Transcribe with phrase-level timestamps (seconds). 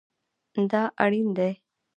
[0.71, 1.51] دا اړین دی